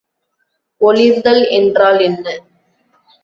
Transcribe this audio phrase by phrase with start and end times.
[0.81, 2.25] ஒளிர்தல் என்றால் என்ன?